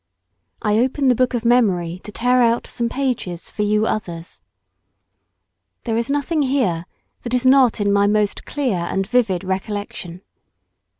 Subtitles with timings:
[0.63, 4.41] I open the book of memory to tear out some pages for you others.
[5.83, 6.87] There is nothing here
[7.21, 10.23] that is not in my most clear and vivid recollection.